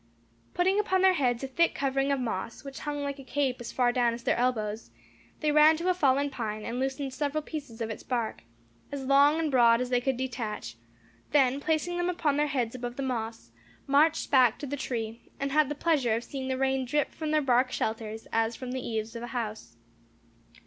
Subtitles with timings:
[0.55, 3.71] Putting upon their heads a thick covering of moss, which hung like a cape as
[3.71, 4.89] far down as their elbows,
[5.41, 8.41] they ran to a fallen pine, and loosened several pieces of its bark,
[8.91, 10.75] as long and broad as they could detach,
[11.33, 13.51] then placing them upon their heads above the moss,
[13.85, 17.29] marched back to the tree, and had the pleasure of seeing the rain drip from
[17.29, 19.75] their bark shelters as from the eaves of a house.